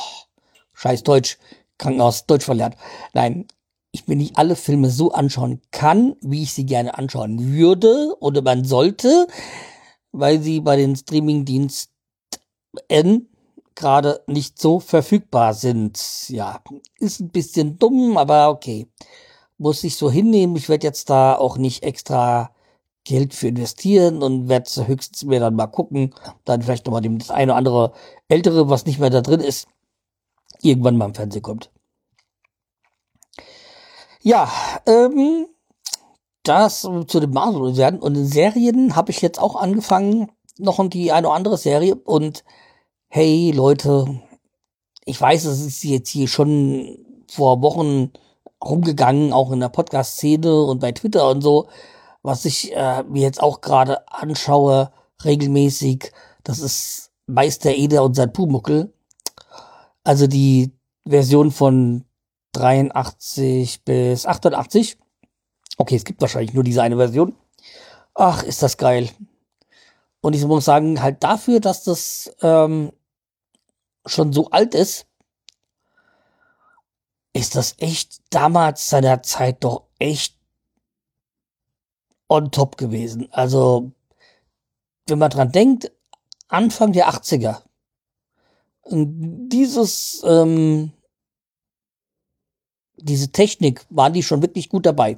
scheiß 0.73 1.03
Deutsch, 1.03 1.37
Krankenhaus, 1.77 2.25
Deutsch 2.25 2.45
verlernt. 2.45 2.75
Nein, 3.13 3.47
ich 3.91 4.07
mir 4.07 4.15
nicht 4.15 4.37
alle 4.37 4.55
Filme 4.55 4.89
so 4.89 5.11
anschauen 5.11 5.61
kann, 5.71 6.15
wie 6.21 6.43
ich 6.43 6.53
sie 6.53 6.65
gerne 6.65 6.97
anschauen 6.97 7.51
würde 7.51 8.15
oder 8.21 8.41
man 8.41 8.63
sollte, 8.63 9.27
weil 10.13 10.41
sie 10.41 10.61
bei 10.61 10.77
den 10.77 10.95
Streamingdiensten 10.95 11.91
gerade 13.75 14.23
nicht 14.27 14.59
so 14.61 14.79
verfügbar 14.79 15.53
sind. 15.53 16.29
Ja, 16.29 16.61
ist 16.99 17.19
ein 17.19 17.29
bisschen 17.29 17.77
dumm, 17.79 18.17
aber 18.17 18.49
okay. 18.49 18.87
Muss 19.57 19.83
ich 19.83 19.95
so 19.95 20.09
hinnehmen. 20.09 20.55
Ich 20.55 20.69
werde 20.69 20.87
jetzt 20.87 21.09
da 21.09 21.35
auch 21.35 21.57
nicht 21.57 21.83
extra 21.83 22.51
Geld 23.03 23.33
für 23.33 23.47
investieren 23.47 24.21
und 24.21 24.47
werde 24.47 24.87
höchstens 24.87 25.23
mir 25.23 25.39
dann 25.39 25.55
mal 25.55 25.67
gucken, 25.67 26.13
dann 26.45 26.61
vielleicht 26.61 26.85
nochmal 26.85 27.01
das 27.01 27.31
eine 27.31 27.51
oder 27.51 27.57
andere 27.57 27.93
ältere, 28.27 28.69
was 28.69 28.85
nicht 28.85 28.99
mehr 28.99 29.09
da 29.09 29.21
drin 29.21 29.39
ist, 29.39 29.67
irgendwann 30.61 30.97
mal 30.97 31.05
im 31.05 31.15
Fernsehen 31.15 31.41
kommt. 31.41 31.71
Ja, 34.21 34.51
ähm, 34.85 35.47
das 36.43 36.81
zu 36.81 37.19
den 37.19 37.31
Marvel-Universen. 37.31 37.99
Und 37.99 38.15
in 38.15 38.25
Serien 38.25 38.95
habe 38.95 39.11
ich 39.11 39.21
jetzt 39.21 39.39
auch 39.39 39.55
angefangen, 39.55 40.31
noch 40.57 40.87
die 40.89 41.11
eine 41.11 41.27
oder 41.27 41.35
andere 41.35 41.57
Serie. 41.57 41.95
Und 41.95 42.43
hey, 43.07 43.51
Leute, 43.51 44.21
ich 45.05 45.19
weiß, 45.19 45.45
es 45.45 45.65
ist 45.65 45.83
jetzt 45.83 46.09
hier 46.09 46.27
schon 46.27 46.97
vor 47.27 47.61
Wochen 47.61 48.11
rumgegangen, 48.63 49.33
auch 49.33 49.51
in 49.51 49.59
der 49.59 49.69
Podcast-Szene 49.69 50.63
und 50.63 50.79
bei 50.79 50.91
Twitter 50.91 51.29
und 51.29 51.41
so, 51.41 51.67
was 52.23 52.45
ich 52.45 52.75
äh, 52.75 53.03
mir 53.03 53.23
jetzt 53.23 53.41
auch 53.41 53.61
gerade 53.61 54.07
anschaue, 54.07 54.91
regelmäßig. 55.23 56.11
Das 56.43 56.59
ist 56.59 57.11
Meister 57.27 57.71
Eder 57.71 58.03
und 58.03 58.15
sein 58.15 58.33
Pumuckel. 58.33 58.93
Also 60.03 60.27
die 60.27 60.71
Version 61.07 61.51
von 61.51 62.05
83 62.53 63.83
bis 63.83 64.25
88. 64.25 64.97
Okay, 65.77 65.95
es 65.95 66.05
gibt 66.05 66.21
wahrscheinlich 66.21 66.53
nur 66.53 66.63
diese 66.63 66.81
eine 66.81 66.97
Version. 66.97 67.35
Ach, 68.13 68.43
ist 68.43 68.61
das 68.61 68.77
geil. 68.77 69.09
Und 70.21 70.35
ich 70.35 70.45
muss 70.45 70.65
sagen, 70.65 71.01
halt 71.01 71.23
dafür, 71.23 71.59
dass 71.59 71.83
das 71.83 72.31
ähm, 72.41 72.91
schon 74.05 74.33
so 74.33 74.49
alt 74.49 74.75
ist, 74.75 75.07
ist 77.33 77.55
das 77.55 77.75
echt 77.79 78.21
damals 78.29 78.89
seiner 78.89 79.23
Zeit 79.23 79.63
doch 79.63 79.87
echt 79.99 80.40
on 82.31 82.51
top 82.51 82.77
gewesen. 82.77 83.27
Also, 83.31 83.91
wenn 85.07 85.19
man 85.19 85.29
dran 85.29 85.51
denkt, 85.51 85.91
Anfang 86.47 86.93
der 86.93 87.09
80er. 87.09 87.61
Und 88.83 89.49
dieses 89.49 90.23
ähm, 90.25 90.91
diese 93.03 93.31
Technik 93.31 93.85
waren 93.89 94.13
die 94.13 94.23
schon 94.23 94.41
wirklich 94.41 94.69
gut 94.69 94.85
dabei. 94.85 95.17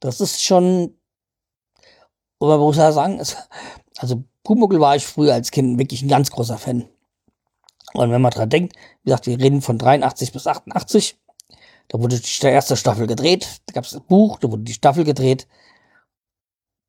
Das 0.00 0.20
ist 0.20 0.42
schon, 0.42 0.94
aber 2.40 2.56
man 2.56 2.66
muss 2.66 2.76
ja 2.76 2.92
sagen, 2.92 3.18
es, 3.18 3.36
also 3.98 4.22
Pumuckl 4.44 4.80
war 4.80 4.96
ich 4.96 5.06
früher 5.06 5.34
als 5.34 5.50
Kind 5.50 5.78
wirklich 5.78 6.02
ein 6.02 6.08
ganz 6.08 6.30
großer 6.30 6.58
Fan. 6.58 6.88
Und 7.94 8.10
wenn 8.10 8.20
man 8.20 8.30
dran 8.30 8.50
denkt, 8.50 8.74
wie 9.02 9.10
gesagt, 9.10 9.26
wir 9.26 9.38
reden 9.38 9.62
von 9.62 9.78
83 9.78 10.32
bis 10.32 10.46
88, 10.46 11.16
da 11.88 12.00
wurde 12.00 12.18
die 12.18 12.46
erste 12.46 12.76
Staffel 12.76 13.06
gedreht, 13.06 13.60
da 13.66 13.72
gab 13.72 13.84
es 13.84 13.92
das 13.92 14.02
Buch, 14.02 14.38
da 14.38 14.50
wurde 14.50 14.62
die 14.62 14.74
Staffel 14.74 15.04
gedreht. 15.04 15.46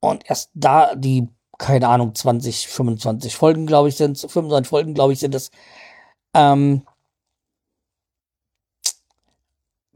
Und 0.00 0.28
erst 0.28 0.50
da 0.54 0.94
die, 0.94 1.28
keine 1.58 1.88
Ahnung, 1.88 2.14
20, 2.14 2.68
25 2.68 3.36
Folgen, 3.36 3.66
glaube 3.66 3.88
ich, 3.88 3.96
sind, 3.96 4.18
25 4.18 4.68
Folgen, 4.68 4.94
glaube 4.94 5.12
ich, 5.12 5.18
sind 5.18 5.34
es, 5.34 5.50
ähm, 6.34 6.82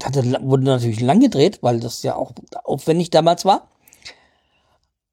hatte, 0.03 0.23
wurde 0.43 0.65
natürlich 0.65 1.01
lang 1.01 1.21
gedreht, 1.21 1.63
weil 1.63 1.81
das 1.81 2.03
ja 2.03 2.17
auch 2.17 2.33
aufwendig 2.65 3.11
damals 3.11 3.45
war. 3.45 3.69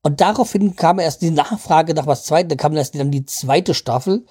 Und 0.02 0.22
daraufhin 0.22 0.76
kam 0.76 1.00
erst 1.00 1.22
die 1.22 1.32
Nachfrage 1.32 1.94
nach 1.94 2.08
was 2.08 2.24
Zweites, 2.24 2.50
da 2.50 2.56
kam 2.56 2.76
erst 2.76 2.96
dann 2.96 3.12
die 3.12 3.26
zweite 3.26 3.74
Staffel. 3.74 4.26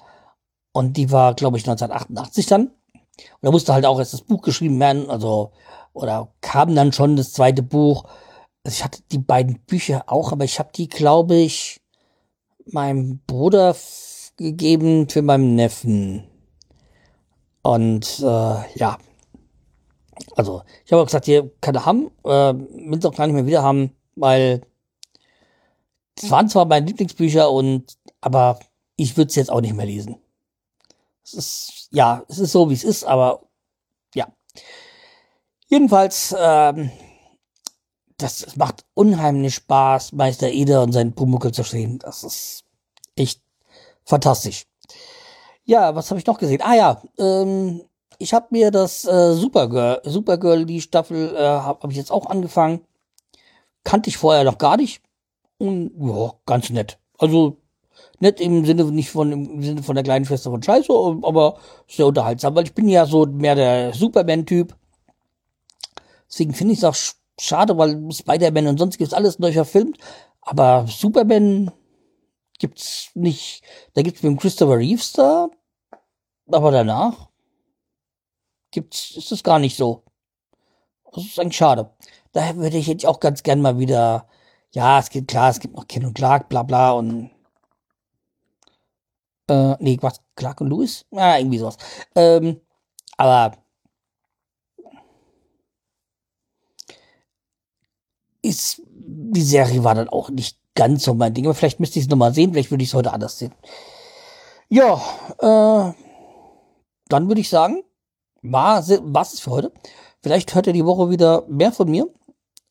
Und 0.71 0.97
die 0.97 1.11
war, 1.11 1.33
glaube 1.35 1.57
ich, 1.57 1.67
1988 1.67 2.45
dann. 2.47 2.67
Und 2.67 3.41
da 3.41 3.51
musste 3.51 3.73
halt 3.73 3.85
auch 3.85 3.99
erst 3.99 4.13
das 4.13 4.21
Buch 4.21 4.41
geschrieben 4.41 4.79
werden, 4.79 5.09
also, 5.09 5.51
oder 5.93 6.29
kam 6.41 6.75
dann 6.75 6.91
schon 6.93 7.15
das 7.15 7.33
zweite 7.33 7.63
Buch. 7.63 8.05
Also 8.63 8.75
ich 8.75 8.83
hatte 8.83 9.01
die 9.11 9.19
beiden 9.19 9.59
Bücher 9.61 10.03
auch, 10.07 10.31
aber 10.31 10.45
ich 10.45 10.59
habe 10.59 10.69
die, 10.75 10.87
glaube 10.87 11.35
ich, 11.35 11.81
meinem 12.65 13.19
Bruder 13.25 13.75
gegeben 14.37 15.09
für 15.09 15.21
meinen 15.21 15.55
Neffen. 15.55 16.27
Und 17.61 18.19
äh, 18.19 18.77
ja, 18.77 18.97
also, 20.35 20.63
ich 20.85 20.91
habe 20.91 21.01
auch 21.01 21.05
gesagt, 21.05 21.27
ihr 21.27 21.51
kann 21.61 21.75
er 21.75 21.85
haben, 21.85 22.11
äh, 22.23 22.53
will 22.53 22.99
es 22.99 23.05
auch 23.05 23.15
gar 23.15 23.27
nicht 23.27 23.35
mehr 23.35 23.45
wieder 23.45 23.63
haben, 23.63 23.95
weil 24.15 24.61
es 26.21 26.29
waren 26.29 26.49
zwar 26.49 26.65
meine 26.65 26.85
Lieblingsbücher 26.85 27.49
und, 27.51 27.97
aber 28.21 28.59
ich 28.95 29.15
würde 29.17 29.29
es 29.29 29.35
jetzt 29.35 29.51
auch 29.51 29.61
nicht 29.61 29.75
mehr 29.75 29.85
lesen. 29.85 30.17
Es 31.23 31.33
ist, 31.33 31.89
ja, 31.91 32.23
es 32.27 32.39
ist 32.39 32.51
so, 32.51 32.69
wie 32.69 32.73
es 32.73 32.83
ist, 32.83 33.03
aber 33.03 33.43
ja. 34.15 34.27
Jedenfalls, 35.67 36.35
ähm, 36.37 36.91
das 38.21 38.55
macht 38.55 38.85
unheimlich 38.93 39.55
Spaß, 39.55 40.13
Meister 40.13 40.49
Eder 40.49 40.83
und 40.83 40.91
seinen 40.91 41.13
Pumuckel 41.13 41.51
zu 41.51 41.63
sehen. 41.63 41.99
Das 41.99 42.23
ist 42.23 42.63
echt 43.15 43.41
fantastisch. 44.05 44.65
Ja, 45.65 45.95
was 45.95 46.09
habe 46.09 46.19
ich 46.19 46.25
noch 46.25 46.39
gesehen? 46.39 46.61
Ah 46.61 46.75
ja, 46.75 47.01
ähm, 47.17 47.81
ich 48.17 48.33
habe 48.33 48.47
mir 48.51 48.71
das 48.71 49.05
äh, 49.05 49.33
Supergirl, 49.33 50.01
Supergirl, 50.03 50.65
die 50.65 50.81
Staffel, 50.81 51.35
äh, 51.35 51.39
habe 51.39 51.79
hab 51.81 51.91
ich 51.91 51.97
jetzt 51.97 52.11
auch 52.11 52.25
angefangen. 52.25 52.81
Kannte 53.83 54.09
ich 54.09 54.17
vorher 54.17 54.43
noch 54.43 54.57
gar 54.57 54.77
nicht. 54.77 55.01
Und 55.57 55.91
ja, 55.99 56.33
ganz 56.45 56.69
nett. 56.69 56.99
Also 57.17 57.57
nett 58.19 58.41
im 58.41 58.65
Sinne 58.65 58.85
nicht 58.85 59.09
von 59.09 59.31
im 59.31 59.63
Sinne 59.63 59.83
von 59.83 59.95
der 59.95 60.03
kleinen 60.03 60.25
Schwester 60.25 60.51
von 60.51 60.63
Scheiße, 60.63 60.91
aber 61.21 61.57
sehr 61.87 62.07
unterhaltsam, 62.07 62.55
weil 62.55 62.65
ich 62.65 62.73
bin 62.73 62.89
ja 62.89 63.05
so 63.05 63.25
mehr 63.25 63.55
der 63.55 63.93
Superman-Typ. 63.93 64.75
Deswegen 66.29 66.53
finde 66.53 66.73
ich 66.73 66.79
es 66.79 66.83
auch 66.85 66.95
schade, 67.39 67.77
weil 67.77 68.11
Spider-Man 68.11 68.67
und 68.67 68.77
sonst 68.77 68.97
gibt's 68.97 69.13
alles 69.13 69.39
neu 69.39 69.51
verfilmt. 69.51 69.97
Aber 70.41 70.85
Superman 70.87 71.71
gibt's 72.59 73.09
nicht. 73.15 73.63
Da 73.93 74.01
gibt's 74.01 74.23
mit 74.23 74.31
dem 74.31 74.39
Christopher 74.39 74.77
Reeves 74.77 75.13
da. 75.13 75.49
Aber 76.51 76.71
danach 76.71 77.29
gibt's, 78.71 79.15
ist 79.15 79.31
es 79.31 79.43
gar 79.43 79.59
nicht 79.59 79.77
so. 79.77 80.03
Das 81.13 81.25
ist 81.25 81.39
eigentlich 81.39 81.57
schade. 81.57 81.91
Daher 82.31 82.55
würde 82.57 82.77
ich 82.77 82.87
jetzt 82.87 83.05
auch 83.05 83.19
ganz 83.19 83.43
gern 83.43 83.61
mal 83.61 83.79
wieder, 83.79 84.27
ja, 84.71 84.99
es 84.99 85.09
gibt 85.09 85.29
klar, 85.29 85.49
es 85.49 85.59
gibt 85.59 85.75
noch 85.75 85.87
Ken 85.87 86.05
und 86.05 86.13
Clark, 86.13 86.49
bla 86.49 86.63
bla 86.63 86.91
und 86.91 87.31
äh, 89.49 89.75
nee, 89.79 89.97
was, 90.01 90.21
Clark 90.35 90.61
und 90.61 90.69
Lewis? 90.69 91.05
Ja, 91.11 91.37
irgendwie 91.37 91.57
sowas. 91.57 91.77
Ähm, 92.15 92.61
aber 93.17 93.57
ist, 98.41 98.81
die 98.85 99.41
Serie 99.41 99.83
war 99.83 99.95
dann 99.95 100.09
auch 100.09 100.29
nicht 100.29 100.57
ganz 100.75 101.03
so 101.03 101.13
mein 101.13 101.33
Ding, 101.33 101.45
aber 101.45 101.55
vielleicht 101.55 101.79
müsste 101.79 101.99
ich 101.99 102.05
es 102.05 102.09
nochmal 102.09 102.33
sehen, 102.33 102.51
vielleicht 102.51 102.71
würde 102.71 102.83
ich 102.83 102.89
es 102.89 102.93
heute 102.93 103.13
anders 103.13 103.37
sehen. 103.37 103.53
Ja, 104.69 105.01
äh, 105.39 105.93
dann 107.09 107.27
würde 107.27 107.41
ich 107.41 107.49
sagen, 107.49 107.83
war 108.41 108.79
ist 108.79 109.41
für 109.41 109.51
heute. 109.51 109.71
Vielleicht 110.21 110.53
hört 110.55 110.67
ihr 110.67 110.73
die 110.73 110.85
Woche 110.85 111.09
wieder 111.09 111.45
mehr 111.47 111.71
von 111.71 111.89
mir. 111.89 112.07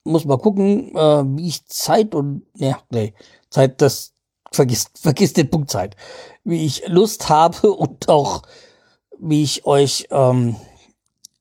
Muss 0.05 0.25
mal 0.25 0.39
gucken, 0.39 0.95
äh, 0.97 1.25
wie 1.37 1.49
ich 1.49 1.67
Zeit 1.67 2.15
und, 2.15 2.47
ne, 2.59 2.77
nee, 2.91 3.15
Zeit, 3.51 3.83
das 3.83 4.15
vergisst, 4.53 4.99
vergisst 4.99 5.37
den 5.37 5.51
Punkt 5.51 5.71
Zeit. 5.71 5.97
Wie 6.45 6.65
ich 6.65 6.87
Lust 6.89 7.29
habe 7.29 7.73
und 7.73 8.09
auch 8.09 8.43
wie 9.19 9.43
ich 9.43 9.67
euch 9.67 10.07
ähm, 10.11 10.57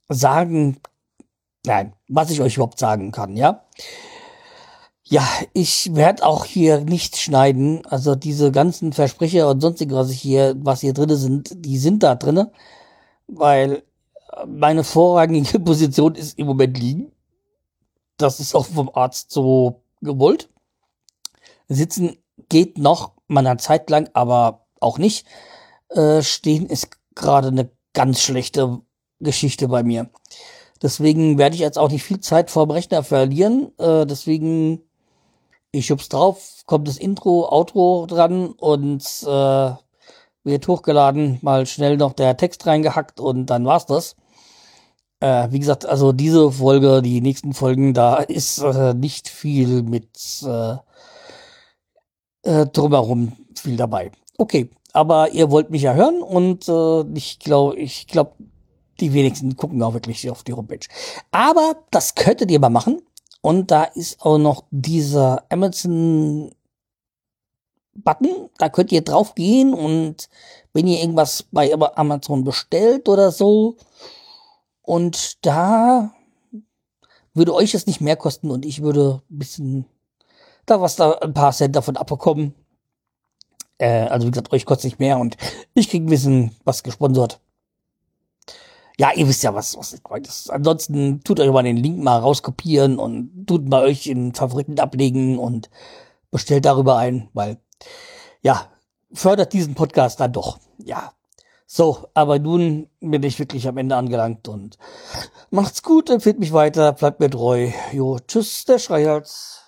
sagen, 0.09 0.81
nein, 1.65 1.93
was 2.07 2.31
ich 2.31 2.41
euch 2.41 2.55
überhaupt 2.55 2.79
sagen 2.79 3.11
kann, 3.11 3.37
ja. 3.37 3.63
Ja, 5.09 5.25
ich 5.53 5.95
werde 5.95 6.25
auch 6.25 6.43
hier 6.43 6.81
nicht 6.81 7.15
schneiden. 7.15 7.85
Also 7.85 8.15
diese 8.15 8.51
ganzen 8.51 8.91
Versprecher 8.91 9.49
und 9.49 9.61
sonstige, 9.61 9.95
was 9.95 10.09
ich 10.09 10.19
hier, 10.19 10.53
was 10.59 10.81
hier 10.81 10.93
drinne 10.93 11.15
sind, 11.15 11.49
die 11.65 11.77
sind 11.77 12.03
da 12.03 12.15
drinne, 12.15 12.51
weil 13.27 13.83
meine 14.45 14.83
vorrangige 14.83 15.59
Position 15.61 16.15
ist 16.15 16.37
im 16.37 16.47
Moment 16.47 16.77
liegen. 16.77 17.11
Das 18.17 18.41
ist 18.41 18.53
auch 18.53 18.65
vom 18.65 18.91
Arzt 18.93 19.31
so 19.31 19.83
gewollt. 20.01 20.49
Sitzen 21.69 22.17
geht 22.49 22.77
noch 22.77 23.13
meiner 23.27 23.57
Zeit 23.57 23.89
lang, 23.89 24.09
aber 24.13 24.65
auch 24.81 24.97
nicht. 24.97 25.25
Äh, 25.87 26.21
stehen 26.21 26.65
ist 26.67 26.89
gerade 27.15 27.47
eine 27.47 27.69
ganz 27.93 28.21
schlechte 28.21 28.81
Geschichte 29.21 29.69
bei 29.69 29.83
mir. 29.83 30.09
Deswegen 30.81 31.37
werde 31.37 31.55
ich 31.55 31.61
jetzt 31.61 31.79
auch 31.79 31.89
nicht 31.89 32.03
viel 32.03 32.19
Zeit 32.19 32.51
vor 32.51 32.67
dem 32.67 32.71
Rechner 32.71 33.03
verlieren. 33.03 33.71
Äh, 33.77 34.05
deswegen 34.05 34.83
ich 35.71 35.85
schub's 35.85 36.09
drauf, 36.09 36.63
kommt 36.65 36.87
das 36.87 36.97
Intro, 36.97 37.49
Outro 37.51 38.05
dran 38.07 38.51
und 38.51 39.03
äh, 39.25 39.71
wird 40.43 40.67
hochgeladen, 40.67 41.39
mal 41.41 41.65
schnell 41.65 41.97
noch 41.97 42.13
der 42.13 42.37
Text 42.37 42.65
reingehackt 42.65 43.19
und 43.19 43.47
dann 43.47 43.65
war's 43.65 43.85
das. 43.85 44.15
Äh, 45.19 45.47
wie 45.51 45.59
gesagt, 45.59 45.85
also 45.85 46.11
diese 46.11 46.51
Folge, 46.51 47.01
die 47.01 47.21
nächsten 47.21 47.53
Folgen, 47.53 47.93
da 47.93 48.17
ist 48.17 48.59
äh, 48.59 48.93
nicht 48.93 49.27
viel 49.29 49.83
mit 49.83 50.43
äh, 50.45 50.77
äh, 52.43 52.65
drumherum 52.67 53.33
viel 53.55 53.77
dabei. 53.77 54.11
Okay, 54.37 54.69
aber 54.93 55.31
ihr 55.31 55.51
wollt 55.51 55.69
mich 55.69 55.81
ja 55.81 55.93
hören 55.93 56.21
und 56.21 56.67
äh, 56.69 57.01
ich 57.17 57.39
glaube, 57.39 57.75
ich 57.77 58.07
glaube, 58.07 58.33
die 58.99 59.13
wenigsten 59.13 59.55
gucken 59.55 59.81
auch 59.83 59.93
wirklich 59.93 60.29
auf 60.29 60.43
die 60.43 60.53
Homepage. 60.53 60.87
Aber 61.31 61.75
das 61.91 62.15
könntet 62.15 62.49
ihr 62.51 62.59
mal 62.59 62.69
machen. 62.69 63.01
Und 63.47 63.71
da 63.71 63.85
ist 63.85 64.25
auch 64.25 64.37
noch 64.37 64.65
dieser 64.71 65.45
Amazon 65.47 66.51
Button. 67.93 68.49
Da 68.57 68.67
könnt 68.67 68.91
ihr 68.91 69.01
drauf 69.01 69.35
gehen 69.35 69.73
und 69.73 70.27
wenn 70.73 70.85
ihr 70.85 70.99
irgendwas 70.99 71.43
bei 71.43 71.73
Amazon 71.73 72.43
bestellt 72.43 73.07
oder 73.07 73.31
so. 73.31 73.77
Und 74.81 75.45
da 75.45 76.13
würde 77.33 77.53
euch 77.53 77.73
es 77.73 77.87
nicht 77.87 78.01
mehr 78.01 78.17
kosten 78.17 78.51
und 78.51 78.65
ich 78.65 78.81
würde 78.81 79.21
ein 79.31 79.39
bisschen 79.39 79.85
da 80.65 80.81
was 80.81 80.97
da 80.97 81.13
ein 81.13 81.33
paar 81.33 81.53
Cent 81.53 81.73
davon 81.73 81.95
abbekommen. 81.95 82.53
Äh, 83.77 84.09
also 84.09 84.27
wie 84.27 84.31
gesagt, 84.31 84.51
euch 84.51 84.65
kostet 84.65 84.91
nicht 84.91 84.99
mehr 84.99 85.19
und 85.19 85.37
ich 85.73 85.89
krieg 85.89 86.03
ein 86.03 86.07
bisschen 86.07 86.53
was 86.65 86.83
gesponsert. 86.83 87.39
Ja, 88.99 89.11
ihr 89.13 89.27
wisst 89.27 89.43
ja, 89.43 89.53
was, 89.53 89.77
was 89.77 89.93
ich 89.93 90.01
meine. 90.09 90.27
Ansonsten 90.49 91.23
tut 91.23 91.39
euch 91.39 91.51
mal 91.51 91.63
den 91.63 91.77
Link 91.77 91.99
mal 91.99 92.17
rauskopieren 92.19 92.97
und 92.97 93.45
tut 93.45 93.69
mal 93.69 93.83
euch 93.83 94.07
in 94.07 94.33
Favoriten 94.33 94.79
ablegen 94.79 95.37
und 95.37 95.69
bestellt 96.31 96.65
darüber 96.65 96.97
ein, 96.97 97.29
weil, 97.33 97.59
ja, 98.41 98.71
fördert 99.13 99.53
diesen 99.53 99.75
Podcast 99.75 100.19
dann 100.19 100.33
doch. 100.33 100.59
Ja. 100.83 101.13
So, 101.69 102.07
aber 102.13 102.39
nun 102.39 102.89
bin 103.01 103.23
ich 103.23 103.39
wirklich 103.39 103.67
am 103.67 103.77
Ende 103.77 103.97
angelangt 103.97 104.47
und 104.47 104.77
macht's 105.51 105.83
gut, 105.83 106.09
empfiehlt 106.09 106.39
mich 106.39 106.53
weiter, 106.53 106.93
bleibt 106.93 107.19
mir 107.19 107.29
treu. 107.29 107.71
Jo, 107.91 108.19
tschüss, 108.19 108.63
der 108.65 108.79
Schreihals. 108.79 109.66